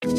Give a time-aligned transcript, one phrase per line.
[0.00, 0.10] Hey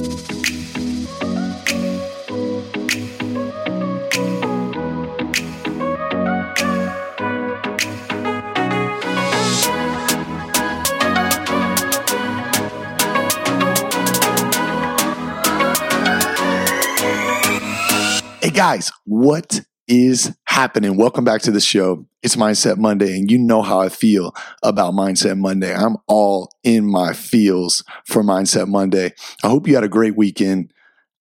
[18.52, 20.98] guys, what is happening?
[20.98, 22.06] Welcome back to the show.
[22.22, 25.74] It's Mindset Monday, and you know how I feel about Mindset Monday.
[25.74, 29.14] I'm all in my feels for Mindset Monday.
[29.42, 30.74] I hope you had a great weekend.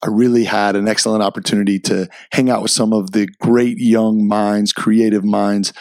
[0.02, 4.27] I really had an excellent opportunity to hang out with some of the great young
[4.27, 5.73] minds, creative minds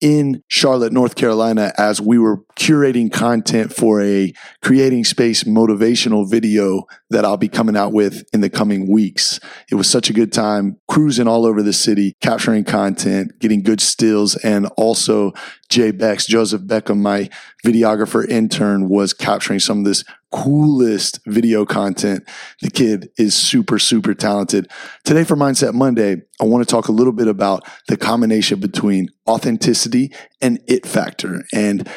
[0.00, 6.84] in Charlotte, North Carolina, as we were curating content for a creating space motivational video
[7.12, 9.40] that I'll be coming out with in the coming weeks.
[9.70, 13.80] It was such a good time cruising all over the city, capturing content, getting good
[13.80, 15.32] stills, and also
[15.68, 17.30] Jay Bex, Joseph Beckham, my
[17.64, 22.24] videographer intern, was capturing some of this coolest video content.
[22.62, 24.70] The kid is super, super talented.
[25.04, 29.08] Today for Mindset Monday, I want to talk a little bit about the combination between
[29.28, 31.44] authenticity and it factor.
[31.52, 31.88] And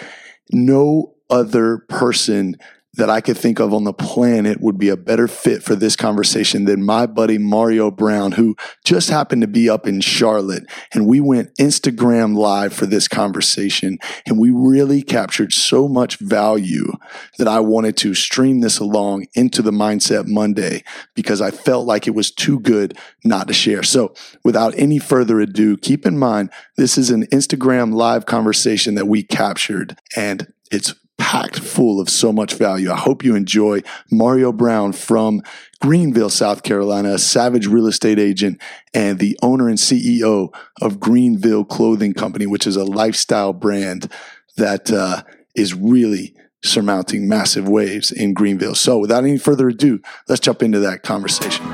[0.51, 2.55] no other person
[2.97, 5.95] that I could think of on the planet would be a better fit for this
[5.95, 10.63] conversation than my buddy Mario Brown, who just happened to be up in Charlotte.
[10.93, 13.97] And we went Instagram live for this conversation.
[14.25, 16.93] And we really captured so much value
[17.37, 22.07] that I wanted to stream this along into the Mindset Monday because I felt like
[22.07, 23.83] it was too good not to share.
[23.83, 29.07] So without any further ado, keep in mind, this is an Instagram live conversation that
[29.07, 32.91] we captured and it's packed full of so much value.
[32.91, 35.41] I hope you enjoy Mario Brown from
[35.81, 38.61] Greenville, South Carolina, a savage real estate agent
[38.93, 44.11] and the owner and CEO of Greenville Clothing Company, which is a lifestyle brand
[44.57, 45.23] that uh,
[45.55, 48.75] is really surmounting massive waves in Greenville.
[48.75, 51.65] So without any further ado, let's jump into that conversation.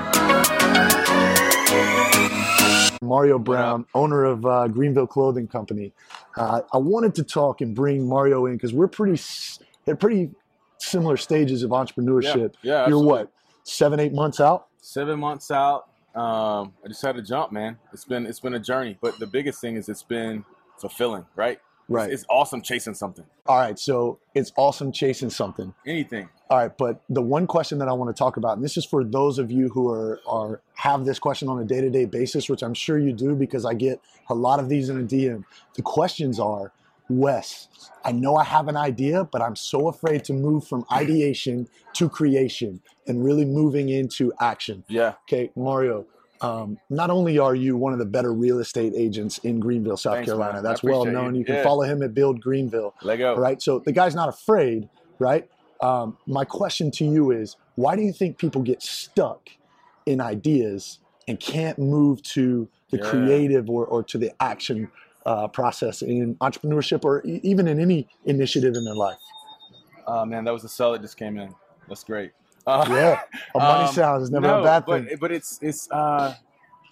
[3.12, 5.92] Mario Brown, owner of uh, Greenville Clothing Company.
[6.38, 9.22] Uh, I wanted to talk and bring Mario in because we're pretty
[9.86, 10.30] at pretty
[10.78, 12.54] similar stages of entrepreneurship.
[12.62, 13.30] Yeah, yeah You're what
[13.64, 14.68] seven, eight months out.
[14.80, 15.90] Seven months out.
[16.16, 17.78] Um, I just had to jump, man.
[17.92, 20.46] It's been it's been a journey, but the biggest thing is it's been
[20.80, 21.60] fulfilling, right?
[21.90, 22.10] Right.
[22.10, 23.26] It's, it's awesome chasing something.
[23.46, 25.74] All right, so it's awesome chasing something.
[25.86, 26.30] Anything.
[26.52, 28.84] All right, but the one question that I want to talk about, and this is
[28.84, 32.04] for those of you who are are have this question on a day to day
[32.04, 35.04] basis, which I'm sure you do because I get a lot of these in a
[35.04, 35.46] DM.
[35.76, 36.74] The questions are,
[37.08, 37.70] Wes,
[38.04, 42.10] I know I have an idea, but I'm so afraid to move from ideation to
[42.10, 44.84] creation and really moving into action.
[44.90, 45.14] Yeah.
[45.30, 46.06] Okay, Mario.
[46.42, 50.16] Um, not only are you one of the better real estate agents in Greenville, South
[50.16, 50.64] Thanks, Carolina, man.
[50.64, 51.34] that's well known.
[51.34, 51.40] you.
[51.40, 51.64] You can Yeah.
[51.64, 52.94] follow him at Build Greenville.
[53.04, 53.36] Let go.
[53.36, 53.62] All right.
[53.62, 55.48] So the guy's not afraid, right?
[55.82, 59.50] Um, my question to you is why do you think people get stuck
[60.06, 63.04] in ideas and can't move to the Yeah.
[63.04, 64.90] creative or, or to the action
[65.26, 69.18] uh, process in entrepreneurship or e- even in any initiative in their life?
[70.08, 71.54] Oh man, that was the cell that just came in.
[71.88, 72.32] That's great.
[72.68, 73.22] Uh, Yeah.
[73.56, 75.18] A money Um, sound is never no, a bad but, thing.
[75.20, 76.36] But it's it's uh,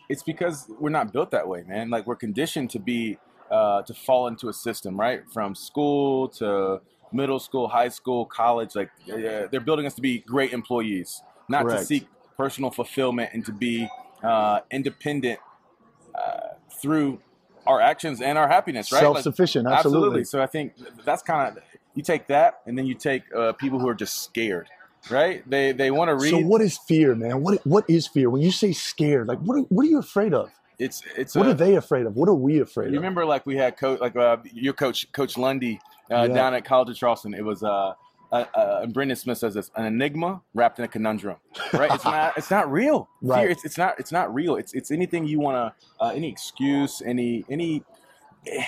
[0.07, 1.89] it's because we're not built that way, man.
[1.89, 3.17] Like we're conditioned to be
[3.51, 5.21] uh, to fall into a system, right?
[5.31, 8.75] From school to middle school, high school, college.
[8.75, 11.81] Like uh, they're building us to be great employees, not Correct.
[11.81, 13.87] to seek personal fulfillment and to be
[14.23, 15.39] uh, independent
[16.15, 16.39] uh,
[16.81, 17.19] through
[17.67, 19.01] our actions and our happiness, right?
[19.01, 20.23] Self-sufficient, absolutely.
[20.23, 20.73] So I think
[21.05, 21.63] that's kind of
[21.95, 24.69] you take that, and then you take uh, people who are just scared,
[25.09, 25.47] right?
[25.49, 26.31] They they want to read.
[26.31, 27.41] So what is fear, man?
[27.41, 28.29] What what is fear?
[28.29, 30.51] When you say scared, like what are, what are you afraid of?
[30.79, 32.15] it's it's What a- are they afraid of?
[32.15, 32.93] What are we afraid You of?
[32.93, 35.79] You remember, like we had coach, like uh, your coach, Coach Lundy,
[36.11, 36.33] uh, Yeah.
[36.33, 37.33] down at College of Charleston.
[37.33, 37.93] It was uh,
[38.31, 41.37] uh, uh, and Brendan Smith says this: an enigma wrapped in a conundrum.
[41.73, 41.91] Right?
[41.91, 42.37] It's not.
[42.37, 43.07] It's not real.
[43.21, 43.41] Right.
[43.41, 43.99] Fear, it's, it's not.
[43.99, 44.55] It's not real.
[44.55, 46.03] It's it's anything you want to.
[46.03, 47.01] Uh, any excuse.
[47.05, 47.83] Any any.
[48.47, 48.63] eh,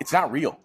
[0.00, 0.58] It's not real.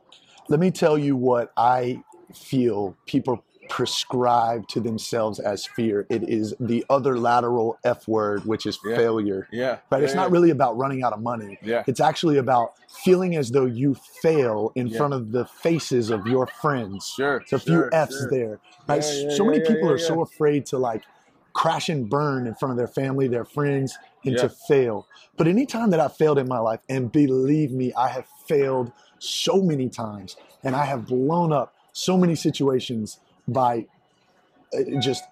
[0.49, 2.01] Let me tell you what I
[2.33, 6.05] feel people prescribe to themselves as fear.
[6.09, 8.95] It is the other lateral F word, which is Yeah.
[8.95, 9.47] failure.
[9.51, 9.77] Yeah.
[9.91, 10.03] Right?
[10.03, 11.57] It's Yeah, not really about running out of money.
[11.61, 11.83] Yeah.
[11.87, 12.73] It's actually about
[13.03, 17.13] feeling as though you fail in front of the faces of your friends.
[17.15, 17.37] Sure.
[17.37, 18.29] It's a few sure, F's sure.
[18.29, 18.59] there.
[18.87, 19.03] Right?
[19.03, 21.03] So many people are so afraid to like
[21.53, 25.07] crash and burn in front of their family, their friends, and to fail.
[25.37, 29.61] But anytime that I've failed in my life, and believe me, I have failed so
[29.61, 33.85] many times, and I have blown up so many situations by
[34.73, 35.23] uh, just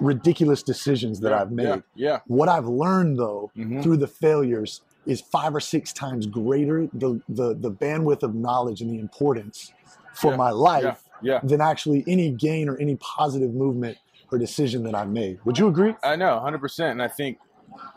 [0.00, 1.82] ridiculous decisions that Yeah, I've made.
[1.94, 2.20] Yeah.
[2.26, 3.64] What I've learned though yeah.
[3.64, 3.82] Mhm.
[3.82, 8.80] through the failures is five or six times greater the the, the bandwidth of knowledge
[8.80, 9.72] and the importance
[10.14, 10.84] for Yeah, my life
[11.22, 11.32] Yeah.
[11.34, 11.40] Yeah.
[11.42, 13.98] than actually any gain or any positive movement
[14.32, 15.38] or decision that I made.
[15.44, 15.94] Would you agree?
[16.02, 17.38] I know, hundred percent, and I think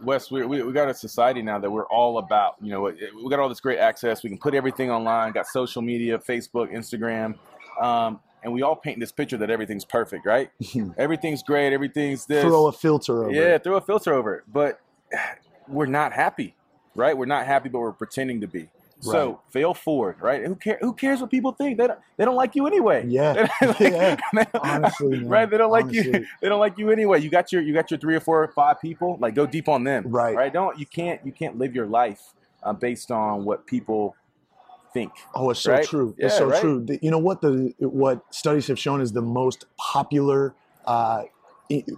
[0.03, 2.55] Wes, we, we, we got a society now that we're all about.
[2.61, 4.23] You know, we got all this great access.
[4.23, 5.31] We can put everything online.
[5.31, 7.35] Got social media, Facebook, Instagram,
[7.81, 10.51] um, and we all paint this picture that everything's perfect, right?
[10.97, 11.73] everything's great.
[11.73, 12.43] Everything's this.
[12.43, 13.31] Throw a filter over.
[13.31, 14.43] Yeah, throw a filter over it.
[14.51, 14.79] But
[15.67, 16.55] we're not happy,
[16.95, 17.17] right?
[17.17, 18.69] We're not happy, but we're pretending to be.
[19.11, 20.45] So fail forward, right?
[20.45, 20.77] Who cares?
[20.81, 21.77] Who cares what people think?
[21.77, 21.99] They don't.
[22.17, 23.05] They don't like you anyway.
[23.07, 23.49] Yeah.
[23.61, 24.15] like, yeah.
[24.53, 25.27] Honestly, man.
[25.27, 25.49] right?
[25.49, 26.19] They don't like Honestly.
[26.19, 26.25] you.
[26.41, 27.19] They don't like you anyway.
[27.19, 27.61] You got your.
[27.61, 29.17] You got your three or four or five people.
[29.19, 30.05] Like go deep on them.
[30.07, 30.35] Right.
[30.35, 30.53] Right.
[30.53, 30.79] Don't.
[30.79, 31.19] You can't.
[31.25, 34.15] You can't live your life uh, based on what people
[34.93, 35.11] think.
[35.33, 35.85] Oh, it's so right?
[35.85, 36.15] true.
[36.17, 36.61] Yeah, it's so right?
[36.61, 36.85] true.
[37.01, 40.53] You know what the what studies have shown is the most popular
[40.85, 41.23] uh,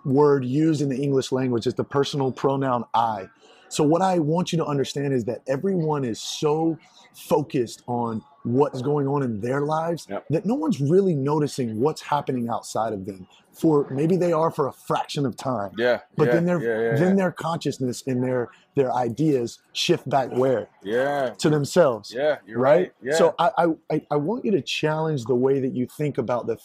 [0.03, 3.27] word used in the English language is the personal pronoun I.
[3.69, 6.77] So what I want you to understand is that everyone is so
[7.13, 10.25] focused on what's going on in their lives Yep.
[10.29, 13.25] that no one's really noticing what's happening outside of them.
[13.53, 15.71] For maybe they are for a fraction of time.
[15.77, 16.01] Yeah.
[16.17, 20.29] But yeah, then their yeah, yeah, then their consciousness and their their ideas shift back
[20.33, 21.29] where yeah.
[21.37, 22.37] to themselves Yeah.
[22.45, 22.77] You're right?
[22.77, 22.91] right.
[23.01, 23.15] Yeah.
[23.15, 26.47] So I, I- I I want you to challenge the way that you think about
[26.47, 26.57] the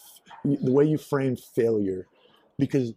[0.44, 2.06] the way you frame failure,
[2.58, 2.94] because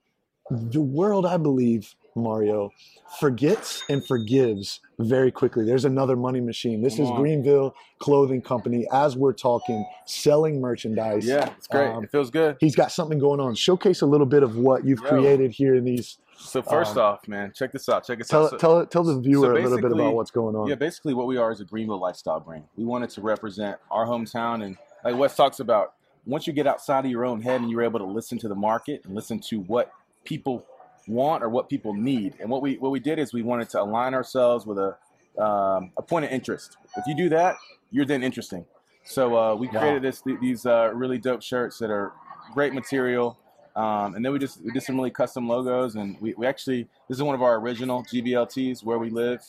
[0.49, 2.71] the world, I believe, Mario,
[3.19, 5.65] forgets and forgives very quickly.
[5.65, 6.81] There's another money machine.
[6.81, 7.21] This Come is on.
[7.21, 8.87] Greenville Clothing Company.
[8.91, 11.25] As we're talking, selling merchandise.
[11.25, 11.49] yeah.
[11.57, 11.89] It's great.
[11.89, 12.57] Um, it feels good.
[12.59, 13.55] He's got something going on.
[13.55, 15.09] Showcase a little bit of what you've Yo.
[15.09, 16.17] created here in these.
[16.35, 18.05] So first um, off, man, check this out.
[18.05, 18.51] Check this Tell out.
[18.51, 20.67] So- tell tell the viewer a little bit about what's going on.
[20.67, 22.65] Yeah, basically what we are is a Greenville lifestyle brand.
[22.75, 25.93] We wanted to represent our hometown and like Wes talks about,
[26.25, 28.55] once you get outside of your own head and you're able to listen to the
[28.55, 29.91] market and listen to what
[30.23, 30.65] people
[31.07, 32.35] want or what people need.
[32.39, 34.95] And what we what we did is we wanted to align ourselves with a
[35.41, 36.77] um, a point of interest.
[36.97, 37.55] If you do that,
[37.91, 38.65] you're then interesting.
[39.05, 39.79] So uh, we Wow.
[39.79, 42.13] created this these uh, really dope shirts that are
[42.53, 43.37] great material.
[43.75, 46.83] Um, and then we just we did some really custom logos, and we, we actually
[47.09, 48.83] this is one of our original GBLTs.
[48.83, 49.41] Where we live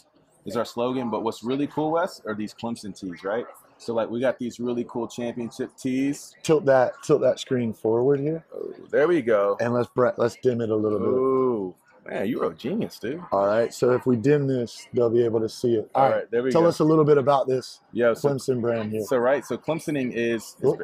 [0.47, 1.11] is our slogan.
[1.11, 3.45] But what's really cool, Wes, are these Clemson tees, right?
[3.79, 6.35] So like we got these really cool championship tees.
[6.43, 9.57] Tilt that tilt that screen forward here, Oh, there we go.
[9.61, 11.09] and let's let's dim it a little bit.
[11.09, 11.75] Ooh,
[12.07, 13.21] man, you're a genius, dude.
[13.33, 13.75] All right.
[13.75, 15.91] So if we dim this, they'll be able to see it.
[15.95, 16.53] All right, there we go.
[16.53, 16.69] Tell go.
[16.69, 19.05] us a little bit about this yeah, so, Clemson brand here.
[19.05, 20.75] so right, so Clemsoning is, is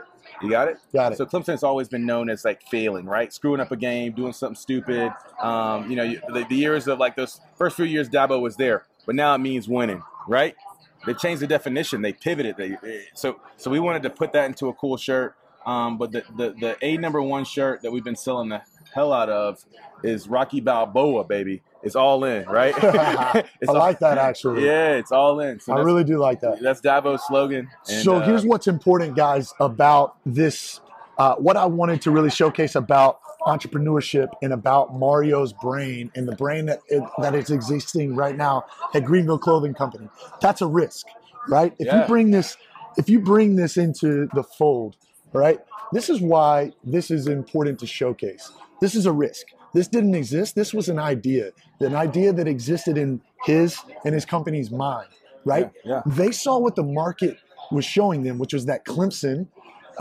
[0.42, 0.78] you got it.
[0.92, 1.18] Got it.
[1.18, 3.32] So Clemson's always been known as like failing, right?
[3.32, 5.12] Screwing up a game, doing something stupid.
[5.40, 8.56] Um, you know, you- the, the years of like those first few years, Dabo was
[8.56, 10.54] there, but now it means winning, right?
[11.06, 12.02] They changed the definition.
[12.02, 12.56] They pivoted.
[12.56, 15.34] They, they- so so we wanted to put that into a cool shirt.
[15.66, 18.62] Um, but the, the the A number one shirt that we've been selling the
[18.94, 19.62] hell out of
[20.02, 21.62] is Rocky Balboa, baby.
[21.82, 22.74] It's all in, right?
[22.84, 24.64] I It's all- like that actually.
[24.64, 25.60] Yeah, it's all in.
[25.60, 26.60] So I really do like that.
[26.60, 27.68] that's Dabo's slogan.
[27.88, 30.80] And, so uh, here's what's important, guys, about this.
[31.20, 36.34] Uh, what I wanted to really showcase about entrepreneurship and about Mario's brain and the
[36.34, 38.64] brain that it, that is existing right now
[38.94, 40.08] at Greenville Clothing Company.
[40.40, 41.06] That's a risk,
[41.46, 41.74] right?
[41.78, 42.56] If you bring this,
[42.96, 44.96] if you bring this into the fold,
[45.34, 45.58] right?
[45.92, 48.50] This is why this is important to showcase.
[48.80, 49.44] This is a risk.
[49.74, 50.54] This didn't exist.
[50.54, 51.50] This was an idea,
[51.80, 55.10] an idea that existed in his and his company's mind,
[55.44, 55.70] right?
[55.84, 57.36] Yeah, they saw what the market
[57.70, 59.48] was showing them, which was that Clemson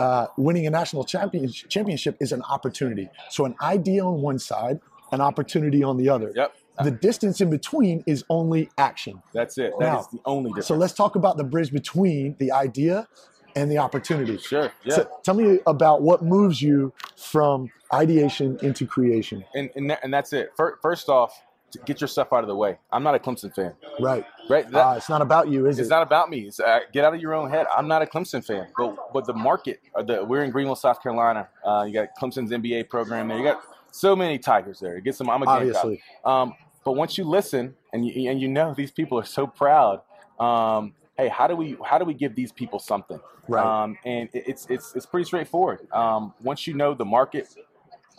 [0.00, 3.08] uh, winning a national champion, championship is an opportunity.
[3.28, 4.80] So an idea on one side,
[5.12, 6.32] an opportunity on the other.
[6.34, 6.54] Yep.
[6.82, 9.22] The distance in between is only action.
[9.34, 9.74] That's it.
[9.78, 10.66] That is Now, the only difference.
[10.66, 13.06] So let's talk about the bridge between the idea
[13.54, 14.38] and the opportunity.
[14.38, 14.72] Sure.
[14.84, 14.94] Yeah.
[14.94, 19.44] So tell me about what moves you from ideation into creation.
[19.54, 20.52] and and, that, and that's it.
[20.56, 21.42] First off,
[21.86, 22.78] get your stuff out of the way.
[22.92, 24.24] I'm not a Clemson fan, Right.
[24.48, 24.70] right?
[24.70, 25.90] That- Uh, it's not about you, is it's it?
[25.90, 26.40] not about me.
[26.48, 27.66] It's, uh, get out of your own head.
[27.76, 29.80] I'm not a Clemson fan, but but the market.
[29.94, 31.48] uh, The, we're in Greenville, South Carolina.
[31.64, 33.38] Uh, you got Clemson's MBA program there.
[33.38, 34.98] You got so many Tigers there.
[35.00, 35.28] Get some.
[35.30, 35.46] I'm a.
[35.46, 36.02] Obviously.
[36.24, 40.00] Um, but once you listen and you and you know these people are so proud.
[40.38, 43.20] Um, hey, how do we how do we give these people something?
[43.48, 43.64] Right.
[43.64, 45.86] Um, and it- it's it's it's pretty straightforward.
[45.92, 47.48] Um, once you know the market,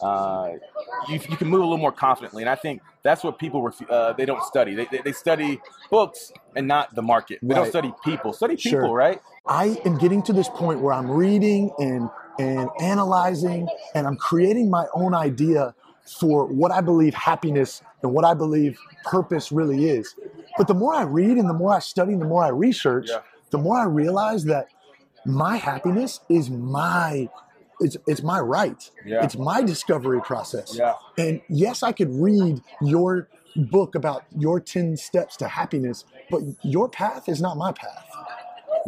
[0.01, 0.53] uh,
[1.07, 2.43] you, you can move a little more confidently.
[2.43, 4.75] And I think that's what people refu- uh, they don't study.
[4.75, 7.39] They, they, they study books and not the market.
[7.41, 8.33] They don't study people.
[8.33, 8.93] Study people, Sure.
[8.95, 9.19] right?
[9.47, 14.69] I am getting to this point where I'm reading and and analyzing and I'm creating
[14.69, 15.75] my own idea
[16.19, 20.15] for what I believe happiness and what I believe purpose really is.
[20.57, 23.07] But the more I read and the more I study and the more I research,
[23.09, 23.19] Yeah.
[23.51, 24.67] the more I realize that
[25.25, 27.29] my happiness is my
[27.81, 28.89] it's it's my right.
[29.05, 29.23] Yeah.
[29.23, 30.75] It's my discovery process.
[30.77, 30.93] Yeah.
[31.17, 36.87] And yes, I could read your book about your 10 steps to happiness, but your
[36.87, 38.05] path is not my path.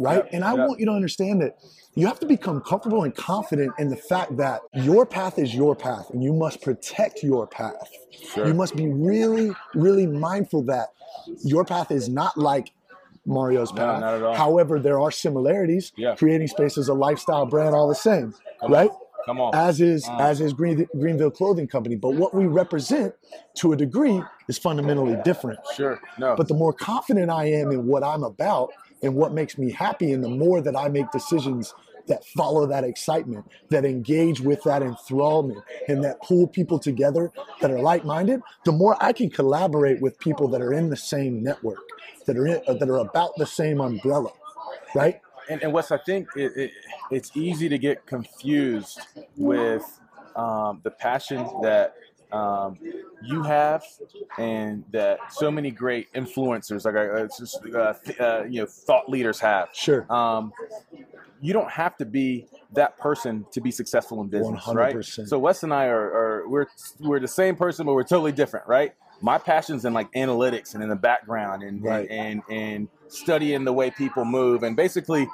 [0.00, 0.16] right?
[0.24, 1.58] Yep, And I want you to understand that
[1.94, 5.76] you have to become comfortable and confident in the fact that your path is your
[5.76, 7.88] path and you must protect your path.
[8.32, 8.46] Sure.
[8.48, 10.88] You must be really, really mindful that
[11.44, 12.72] your path is not like
[13.26, 14.22] Mario's No, path.
[14.22, 14.34] all.
[14.34, 15.92] However, there are similarities.
[15.96, 16.14] Yeah.
[16.16, 18.34] Creating space is a lifestyle brand, all the same,
[18.64, 18.90] Come right?
[18.90, 18.96] On.
[19.26, 19.54] Come on.
[19.54, 20.20] As is Mm.
[20.20, 21.96] as is Green, Greenville Clothing Company.
[21.96, 23.14] But what we represent,
[23.56, 25.60] to a degree, is fundamentally different.
[25.74, 25.98] sure.
[26.18, 26.34] No.
[26.36, 28.70] But the more confident I am in what I'm about
[29.02, 31.72] and what makes me happy, and the more that I make decisions
[32.06, 37.70] that follow that excitement, that engage with that enthrallment, and that pull people together that
[37.70, 41.78] are like-minded, the more I can collaborate with people that are in the same network,
[42.26, 44.32] that are in, uh, that are about the same umbrella,
[44.94, 45.20] right?
[45.48, 46.70] And, and Wes, I think it, it,
[47.10, 49.00] it's easy to get confused
[49.36, 50.00] with
[50.36, 51.94] um, the passion that
[52.32, 52.78] um,
[53.22, 53.84] you have,
[54.38, 59.08] and that so many great influencers, like uh, just, uh, th- uh, you know, thought
[59.08, 59.68] leaders have.
[59.72, 60.10] Sure.
[60.12, 60.52] Um,
[61.40, 64.96] you don't have to be that person to be successful in business, right?
[64.96, 65.28] 100%.
[65.28, 66.66] So Wes and I are, are we're
[67.00, 68.94] we're the same person, but we're totally different, right?
[69.20, 72.08] My passion's in like analytics and in the background and Right.
[72.10, 75.28] and, and and studying the way people move and basically,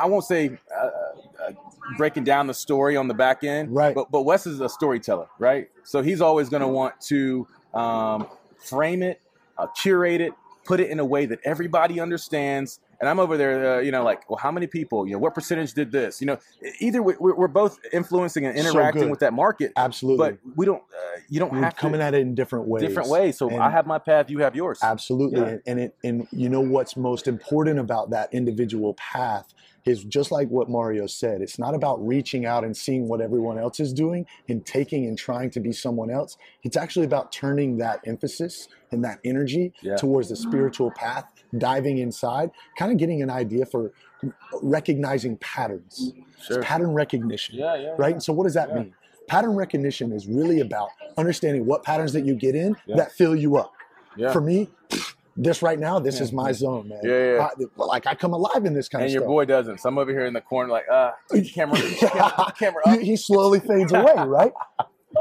[0.00, 1.52] I won't say uh, uh,
[1.96, 3.94] breaking down the story on the back end, Right.
[3.94, 5.68] But but Wes is a storyteller, right?
[5.84, 8.26] So he's always going to want to um,
[8.58, 9.20] frame it,
[9.58, 10.32] uh, curate it,
[10.64, 12.80] put it in a way that everybody understands.
[13.00, 15.06] And I'm over there, uh, you know, like, well, how many people?
[15.06, 16.20] You know, what percentage did this?
[16.20, 16.38] You know,
[16.80, 19.10] either we- we're, we're both influencing and interacting good.
[19.10, 20.32] with that market, Absolutely.
[20.32, 20.82] but we don't.
[20.82, 22.82] Uh, you don't We're have coming to at it in different ways.
[22.82, 23.38] different ways.
[23.38, 24.80] So And- I have my path, you have yours.
[24.82, 25.40] Absolutely.
[25.40, 25.46] Yeah.
[25.46, 29.54] And, and it and you know what's most important about that individual path
[29.84, 31.40] is just like what Mario said.
[31.40, 35.16] It's not about reaching out and seeing what everyone else is doing and taking and
[35.16, 36.36] trying to be someone else.
[36.62, 39.96] It's actually about turning that emphasis and that energy Yeah.
[39.96, 41.24] towards the spiritual path,
[41.56, 43.92] diving inside, kind of getting an idea for
[44.62, 46.12] recognizing patterns.
[46.42, 46.58] Sure.
[46.58, 47.94] It's pattern recognition Yeah, yeah.
[47.98, 48.12] right?
[48.12, 48.94] And so what does that mean?
[49.28, 53.56] Pattern recognition is really about understanding what patterns that you get in that fill you
[53.56, 53.72] up.
[54.32, 54.68] For me,
[55.36, 56.22] this right now, this Yeah.
[56.24, 57.00] is my zone, man.
[57.02, 57.48] Yeah, yeah.
[57.78, 59.22] I- like I come alive in this kind and of stuff.
[59.22, 59.78] And your boy doesn't.
[59.80, 61.12] So I'm over here in the corner, like, uh,
[61.54, 62.98] camera, camera, camera up.
[63.00, 64.52] he, slowly fades away, right?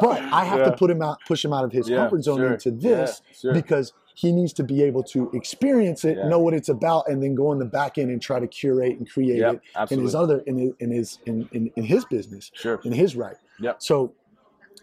[0.02, 2.38] But I have to put him out, push him out of his Yeah, comfort zone
[2.38, 2.54] sure.
[2.54, 3.54] into this Yeah, sure.
[3.54, 6.28] because he needs to be able to experience it, Yeah.
[6.28, 8.98] know what it's about, and then go in the back end and try to curate
[8.98, 12.04] and create Yep, it in his other in his in his in, in, in his
[12.06, 12.52] business.
[12.54, 12.80] Sure.
[12.84, 13.38] in his right.
[13.62, 13.82] Yep.
[13.82, 14.14] So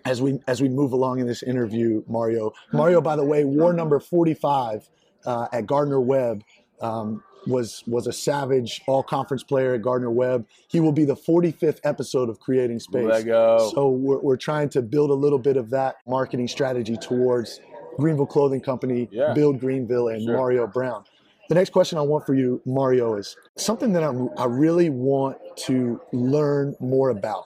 [0.05, 3.73] as we as we move along in this interview, Mario, Mario, by the way, wore
[3.73, 4.89] number forty five
[5.27, 6.43] uh, at Gardner Webb.
[6.81, 10.47] Um, was was a savage all conference player at Gardner Webb.
[10.67, 13.05] He will be the 45th episode of Creating Space.
[13.07, 13.71] Let go.
[13.73, 17.61] So we're, we're trying to build a little bit of that marketing strategy towards
[17.99, 19.33] Greenville Clothing Company, Yeah.
[19.33, 20.37] Build Greenville, and Sure.
[20.37, 21.05] Mario Brown.
[21.49, 25.39] The next question I want for you, Mario, is something that I'm, I really want
[25.67, 27.45] to learn more about,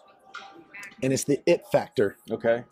[1.02, 2.16] and it's the it factor.
[2.30, 2.64] okay.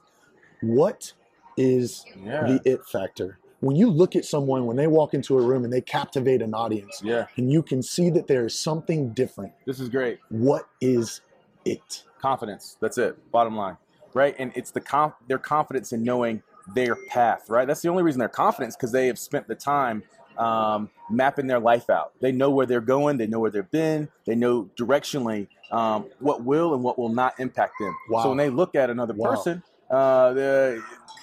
[0.62, 1.12] What
[1.58, 2.44] is Yeah.
[2.46, 3.38] the it factor?
[3.60, 6.54] When you look at someone, when they walk into a room and they captivate an
[6.54, 7.26] audience, Yeah.
[7.36, 10.18] and you can see that there is something different, This is great.
[10.28, 11.20] what is
[11.64, 12.04] it?
[12.20, 13.76] confidence that's it bottom line
[14.12, 16.42] right and it's the conf- their confidence in knowing
[16.74, 20.02] their path right that's the only reason they're confident because they have spent the time
[20.36, 24.08] um, mapping their life out they know where they're going they know where they've been
[24.24, 28.22] they know directionally um, what will and what will not impact them Wow.
[28.24, 29.30] so when they look at another Wow.
[29.36, 30.32] person uh,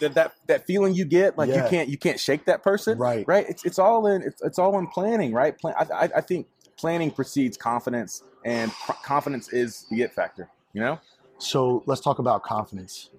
[0.01, 1.57] that, that that feeling you get like Yeah.
[1.57, 3.27] you can't you can't shake that person Right.
[3.27, 6.21] right it's, it's all in it's, it's all in planning right Plan, I, I, I
[6.21, 6.47] think
[6.77, 8.71] planning precedes confidence and
[9.03, 10.99] confidence is the it factor you know
[11.39, 13.09] So let's talk about confidence.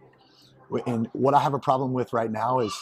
[0.87, 2.75] And what I have a problem with right now is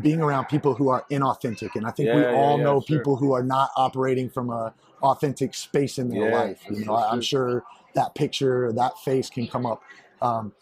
[0.00, 1.70] being around people who are inauthentic.
[1.74, 2.98] And I think we Yeah, yeah, all yeah, know sure.
[2.98, 6.60] people who are not operating from a authentic space in their Yeah, life.
[6.70, 9.82] You know, I'm sure that picture, that face can come up.
[10.22, 10.52] Um,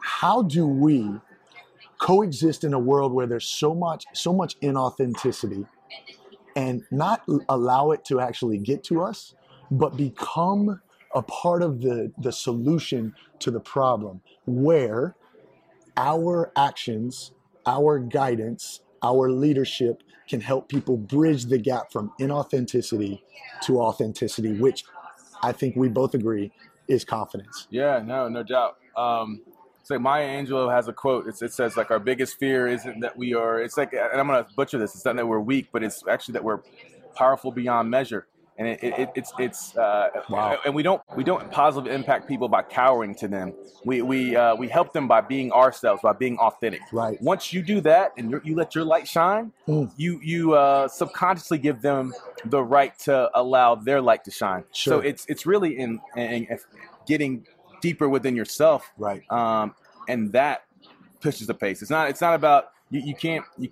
[0.00, 1.10] how do we
[1.98, 5.66] coexist in a world where there's so much, so much inauthenticity,
[6.54, 9.34] and not allow it to actually get to us,
[9.70, 10.80] but become
[11.14, 15.14] a part of the, the solution to the problem where
[15.96, 17.32] our actions,
[17.66, 23.20] our guidance, our leadership can help people bridge the gap from inauthenticity
[23.62, 24.84] to authenticity, which
[25.42, 26.52] I think we both agree
[26.88, 27.66] is confidence.
[27.70, 28.78] Yeah, no, no doubt.
[28.96, 29.42] Um,
[29.86, 31.28] it's like Maya Angelou has a quote.
[31.28, 33.60] It's, it says like our biggest fear isn't that we are.
[33.60, 34.96] It's like, and I'm gonna butcher this.
[34.96, 36.58] It's not that we're weak, but it's actually that we're
[37.14, 38.26] powerful beyond measure.
[38.58, 40.58] and it, it, it's it's uh, Wow.
[40.64, 43.52] and we don't we don't positively impact people by cowering to them.
[43.84, 46.80] We we uh, we help them by being ourselves, by being authentic.
[46.92, 47.16] Right.
[47.22, 49.92] Once you do that and you you let your light shine, Mm.
[49.96, 52.12] you you uh, subconsciously give them
[52.46, 54.64] the right to allow their light to shine.
[54.72, 54.94] Sure.
[54.94, 56.58] So it's it's really in, in, in
[57.06, 57.46] getting
[57.86, 59.22] deeper within yourself, Right.
[59.30, 59.74] um,
[60.08, 60.64] and that
[61.20, 61.82] pushes the pace.
[61.82, 63.68] It's not it's not about you, you can't you,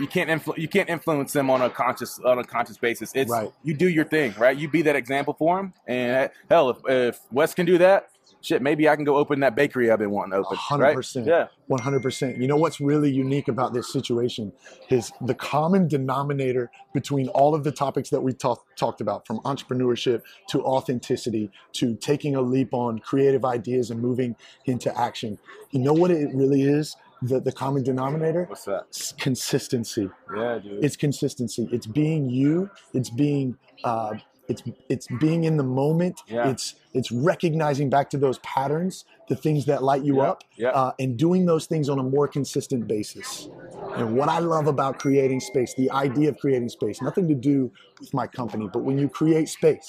[0.00, 3.12] you can't influ- you can't influence them on a conscious on a conscious basis.
[3.14, 3.50] It's Right.
[3.62, 4.56] you do your thing, right?
[4.56, 8.08] You be that example for them, and hell, if, if Wes can do that,
[8.44, 10.56] shit, maybe I can go open that bakery I've been wanting to open.
[10.56, 10.96] hundred right?
[10.96, 11.26] percent.
[11.26, 12.40] Yeah, 100%.
[12.40, 14.52] You know what's really unique about this situation
[14.90, 19.40] is the common denominator between all of the topics that we talk, talked about, from
[19.40, 24.36] entrepreneurship to authenticity to taking a leap on creative ideas and moving
[24.66, 25.38] into action.
[25.70, 26.96] You know what it really is?
[27.22, 28.44] The, the common denominator?
[28.44, 28.84] what's that?
[28.88, 30.10] It's consistency.
[30.36, 30.84] Yeah, dude.
[30.84, 31.68] It's consistency.
[31.72, 32.68] It's being you.
[32.92, 34.14] It's being uh,
[34.48, 36.20] it's it's being in the moment.
[36.26, 36.48] Yeah.
[36.48, 40.68] It's it's recognizing back to those patterns, the things that light you Yeah, up, yeah.
[40.70, 43.48] uh, and doing those things on a more consistent basis.
[43.96, 47.70] And what I love about creating space, the idea of creating space, nothing to do
[48.00, 49.88] with my company, but when you create space,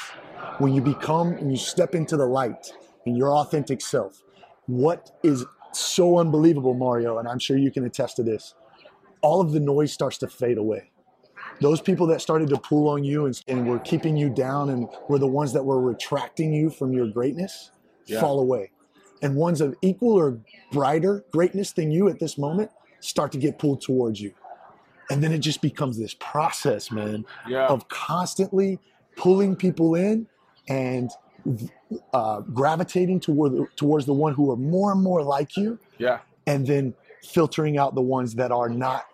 [0.59, 2.71] when you become and you step into the light
[3.05, 4.24] and your authentic self,
[4.67, 8.53] what is so unbelievable, Mario, and I'm sure you can attest to this,
[9.21, 10.91] all of the noise starts to fade away.
[11.62, 14.89] Those people that started to pull on you and, and were keeping you down and
[15.07, 17.71] were the ones that were retracting you from your greatness
[18.07, 18.19] Yeah.
[18.19, 18.71] fall away.
[19.21, 20.39] And ones of equal or
[20.71, 24.33] brighter greatness than you at this moment start to get pulled towards you.
[25.09, 28.79] And then it just becomes this process, man, yeah, of constantly
[29.15, 30.27] pulling people in
[30.67, 31.09] and
[32.13, 36.19] uh, gravitating toward the, towards the one who are more and more like you yeah,
[36.47, 36.93] and then
[37.24, 39.05] filtering out the ones that are not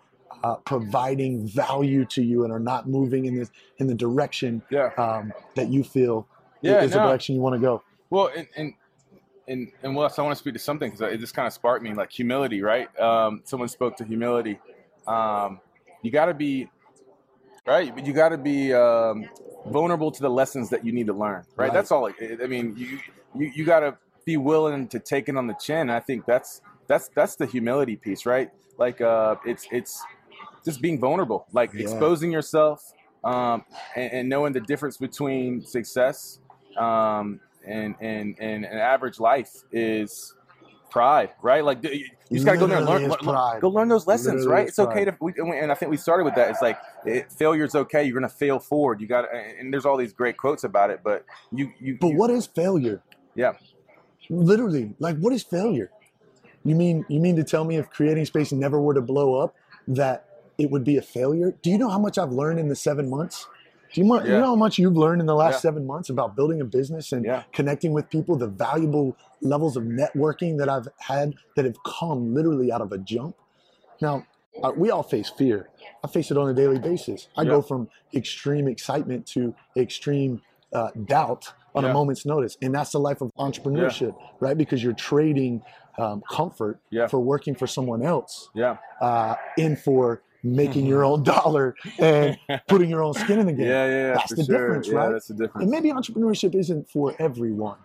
[0.42, 4.90] uh, providing value to you and are not moving in this in the direction yeah.
[4.98, 6.26] um, that you feel
[6.60, 7.82] Yeah, is the direction you want to go.
[8.10, 8.74] Well, and and
[9.48, 11.82] and, and Wes, I want to speak to something because it just kind of sparked
[11.82, 12.88] me, like humility, right?
[13.00, 14.58] Um, someone spoke to humility.
[15.06, 15.60] Um,
[16.02, 16.68] you got to be
[17.66, 17.94] right.
[17.94, 19.28] But you got to be um,
[19.66, 21.66] vulnerable to the lessons that you need to learn, right?
[21.66, 21.72] Right.
[21.72, 22.06] That's all.
[22.06, 22.98] It, I mean, you
[23.34, 25.90] you, you got to be willing to take it on the chin.
[25.90, 28.50] I think that's that's that's the humility piece, right?
[28.78, 30.04] Like uh, it's it's
[30.64, 31.82] just being vulnerable, like Yeah.
[31.82, 32.92] exposing yourself
[33.24, 33.64] um,
[33.96, 36.38] and, and knowing the difference between success
[36.76, 40.34] um, and, and and an average life is
[40.90, 41.64] pride, right?
[41.64, 44.68] Like you just gotta go there and learn, learn- go learn those lessons, Literally right?
[44.68, 46.50] It's okay to, we, and I think we started with that.
[46.50, 48.04] It's like it, failure's okay.
[48.04, 49.00] You're gonna fail forward.
[49.00, 52.16] You got, and there's all these great quotes about it, but you, you, But you-
[52.18, 53.02] what is failure?
[53.34, 53.52] Yeah.
[54.30, 55.90] Literally, like what is failure?
[56.64, 59.54] You mean you mean to tell me if creating space never were to blow up,
[59.88, 60.26] that
[60.62, 61.54] it would be a failure?
[61.62, 63.46] Do you know how much I've learned in the seven months?
[63.92, 65.58] Do you, mo- you know how much you've learned in the last Yeah.
[65.70, 67.42] seven months about building a business and Yeah.
[67.52, 72.72] connecting with people, the valuable levels of networking that I've had that have come literally
[72.72, 73.36] out of a jump?
[74.00, 74.24] Now,
[74.62, 75.68] uh, we all face fear.
[76.02, 77.28] I face it on a daily basis.
[77.36, 77.50] I Yeah.
[77.50, 80.40] go from extreme excitement to extreme
[80.74, 81.90] uh, doubt on Yeah.
[81.90, 82.56] a moment's notice.
[82.62, 84.56] And that's the life of entrepreneurship, right?
[84.56, 85.60] Because you're trading
[85.98, 87.06] um, comfort Yeah.
[87.08, 92.90] for working for someone else yeah, uh, in for making your own dollar and putting
[92.90, 93.66] your own skin in the game.
[93.66, 94.58] yeah, yeah, That's for the sure.
[94.58, 95.12] difference, yeah, right?
[95.12, 95.62] That's the difference.
[95.62, 97.78] And maybe entrepreneurship isn't for everyone,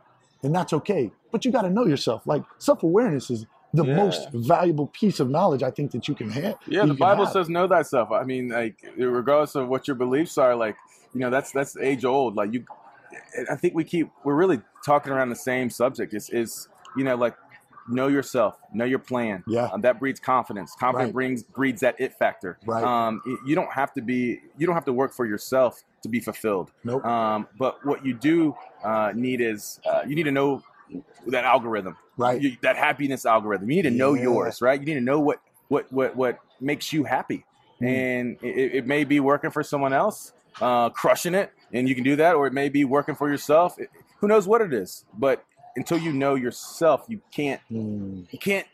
[0.44, 1.12] and that's okay.
[1.32, 2.26] But you got to know yourself.
[2.26, 3.96] Like self awareness is the Yeah.
[3.96, 6.56] most valuable piece of knowledge I think that you can have.
[6.68, 7.34] Yeah, the Bible have.
[7.34, 8.12] says know thyself.
[8.12, 10.76] I mean, like regardless of what your beliefs are, like
[11.14, 12.36] you know, that's that's age old.
[12.36, 12.64] Like you,
[13.52, 16.14] I think we keep we're really talking around the same subject.
[16.14, 17.36] Is is you know like
[17.90, 19.44] know yourself, know your plan.
[19.48, 19.66] Yeah.
[19.66, 20.74] Um, that breeds confidence.
[20.80, 21.14] Confidence Right.
[21.14, 22.58] brings breeds that it factor.
[22.66, 22.84] Right.
[22.84, 26.20] Um, you don't have to be you don't have to work for yourself to be
[26.20, 26.72] fulfilled.
[26.84, 27.06] Nope.
[27.06, 30.64] Um, but what you do uh, need is uh, you need to know
[31.28, 32.42] that algorithm right.
[32.42, 33.70] you, that happiness algorithm.
[33.70, 34.24] You need to know Yeah.
[34.24, 34.80] yours, right?
[34.80, 37.46] You need to know what what what what makes you happy,
[37.82, 37.88] Mm.
[37.88, 42.04] and it, it may be working for someone else, uh, crushing it, and you can
[42.04, 43.78] do that, or it may be working for yourself.
[43.80, 45.06] It- who knows what it is?
[45.14, 45.44] But
[45.78, 48.28] until you know yourself, you can't Mm.
[48.32, 48.68] you can't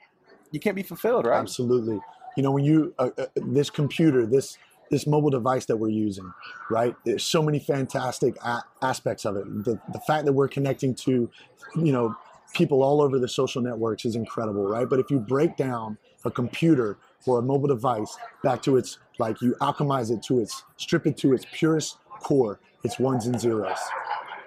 [0.51, 1.39] you can't be fulfilled, right?
[1.39, 1.99] Absolutely.
[2.35, 4.57] You know, when you uh, uh, this computer, this
[4.89, 6.31] this mobile device that we're using,
[6.69, 6.95] right?
[7.05, 9.45] There's so many fantastic a- aspects of it.
[9.65, 11.29] The the fact that we're connecting to,
[11.75, 12.15] you know,
[12.53, 14.89] people all over the social networks is incredible, right?
[14.89, 19.41] But if you break down a computer or a mobile device back to its like
[19.41, 23.77] you alchemize it to its strip it to its purest core, it's ones and zeros.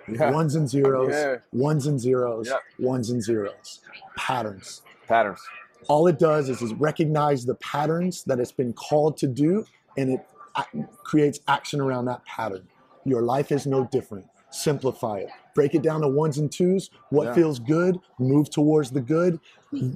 [0.08, 0.30] Yeah.
[0.30, 1.36] Ones and zeros, Yeah.
[1.52, 2.60] ones and zeros, Yep.
[2.78, 3.80] ones and zeros.
[4.16, 5.40] Patterns Patterns.
[5.88, 9.64] all it does is, is recognize the patterns that it's been called to do
[9.96, 10.20] and it
[11.04, 12.66] creates action around that pattern
[13.04, 14.26] Your life is no different.
[14.50, 15.28] Simplify it.
[15.54, 16.90] Break it down to ones and twos.
[17.10, 17.34] What Yeah.
[17.34, 19.38] feels good, move towards the good.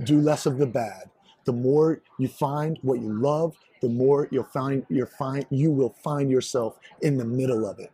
[0.04, 1.10] Do less of the bad.
[1.44, 5.94] The more you find what you love, the more you'll find you're find you will
[6.04, 7.90] find yourself in the middle of it.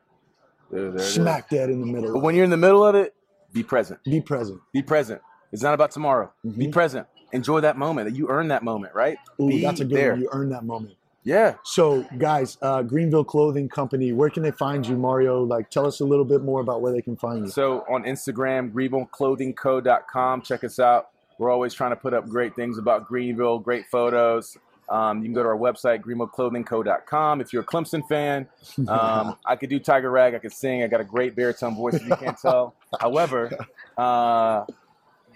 [0.70, 0.98] There- there.
[1.00, 2.12] Smack dead in the middle.
[2.12, 3.14] But when you're in the middle of it,
[3.52, 4.02] be present.
[4.04, 4.60] Be present.
[4.72, 5.20] Be present.
[5.52, 6.30] It's not about tomorrow.
[6.44, 6.72] Be Mhm.
[6.72, 7.06] present.
[7.32, 8.08] Enjoy that moment.
[8.10, 9.16] That You earn that moment, right?
[9.40, 10.10] Ooh, be that's a good there.
[10.12, 10.20] one.
[10.20, 10.94] You earn that moment.
[11.24, 11.54] Yeah.
[11.64, 15.42] So, guys, uh, Greenville Clothing Company, where can they find you, Mario?
[15.42, 17.50] Like, tell us a little bit more about where they can find you.
[17.50, 20.42] So on Instagram, greenvilleclothingco.com.
[20.42, 21.08] Check us out.
[21.38, 24.56] We're always trying to put up great things about Greenville, great photos.
[24.88, 27.40] Um, you can go to our website, greenvilleclothingco.com.
[27.40, 28.48] If you're a Clemson fan,
[28.88, 30.34] um, I could do Tiger Rag.
[30.34, 30.82] I could sing.
[30.82, 32.74] I got a great baritone voice, if you can't tell.
[33.00, 33.50] However,
[33.96, 34.64] uh,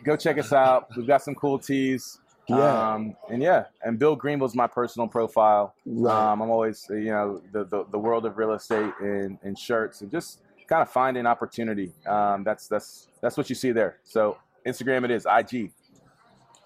[0.05, 0.89] go check us out.
[0.97, 2.19] We've got some cool tees.
[2.49, 2.95] Yeah.
[2.95, 5.75] Um, and yeah, and Build Greenville's my personal profile.
[5.87, 6.33] Right.
[6.33, 10.01] Um, I'm always, you know, the, the, the world of real estate and, and shirts
[10.01, 11.93] and just kind of finding opportunity.
[12.07, 13.99] Um, that's that's that's what you see there.
[14.05, 15.73] So Instagram it is IG.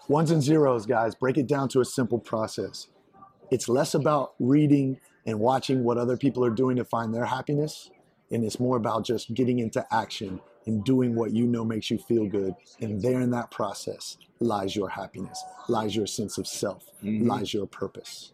[0.09, 2.89] Ones and zeros, guys, break it down to a simple process.
[3.51, 7.91] It's less about reading and watching what other people are doing to find their happiness,
[8.31, 11.99] and it's more about just getting into action and doing what you know makes you
[11.99, 12.55] feel good.
[12.81, 17.27] And there in that process lies your happiness, lies your sense of self, Mhm.
[17.27, 18.33] lies your purpose.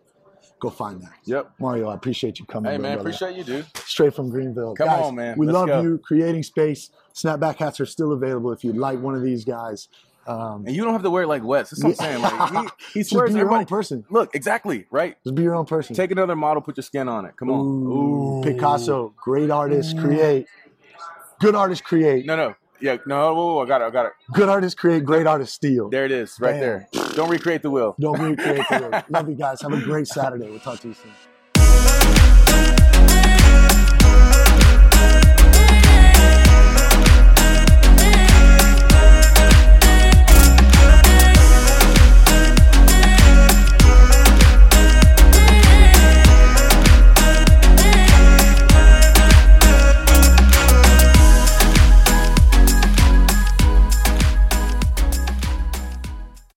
[0.60, 1.12] Go find that.
[1.24, 1.52] Yep.
[1.58, 2.70] Mario, I appreciate you coming.
[2.70, 3.10] Hey man, brother.
[3.10, 3.66] appreciate you, dude.
[3.84, 4.74] straight from Greenville.
[4.74, 5.38] Come guys, on, man.
[5.38, 5.82] We Let's love go.
[5.82, 5.98] you.
[5.98, 6.90] Creating space.
[7.14, 9.88] Snapback hats are still available if you'd like one of these guys.
[10.26, 11.70] Um, And you don't have to wear it like Wes.
[11.70, 12.22] That's what I'm saying.
[12.22, 14.04] Like he, he just swears be your own person.
[14.10, 15.16] Look, exactly right.
[15.24, 15.96] Just be your own person.
[15.96, 17.36] Take another model, put your skin on it.
[17.36, 17.60] Come on.
[17.60, 20.46] Ooh, Picasso, great artist, create.
[21.40, 22.26] Good artist, create.
[22.26, 22.54] No, no.
[22.80, 23.34] Yeah, no.
[23.34, 23.84] Whoa, whoa, I got it.
[23.84, 24.12] I got it.
[24.32, 25.04] Good artist create.
[25.04, 25.90] Great artist steal.
[25.90, 26.60] There it is, right Bam.
[26.60, 26.88] there.
[27.14, 27.94] Don't recreate the wheel.
[28.00, 29.04] Don't recreate the word.
[29.10, 29.60] Love you guys.
[29.62, 30.48] Have a great Saturday.
[30.48, 31.12] We'll talk to you soon.